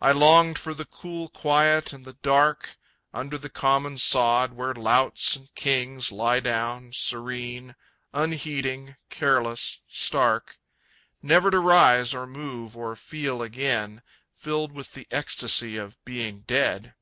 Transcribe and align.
I 0.00 0.12
longed 0.12 0.60
for 0.60 0.74
the 0.74 0.84
cool 0.84 1.28
quiet 1.28 1.92
and 1.92 2.04
the 2.04 2.12
dark, 2.12 2.76
Under 3.12 3.36
the 3.36 3.50
common 3.50 3.98
sod 3.98 4.52
where 4.52 4.72
louts 4.72 5.34
and 5.34 5.52
kings 5.56 6.12
Lie 6.12 6.38
down, 6.38 6.92
serene, 6.92 7.74
unheeding, 8.12 8.94
careless, 9.10 9.80
stark, 9.88 10.60
Never 11.20 11.50
to 11.50 11.58
rise 11.58 12.14
or 12.14 12.28
move 12.28 12.76
or 12.76 12.94
feel 12.94 13.42
again, 13.42 14.02
Filled 14.36 14.70
with 14.70 14.92
the 14.92 15.08
ecstasy 15.10 15.76
of 15.76 15.98
being 16.04 16.42
dead.... 16.42 16.94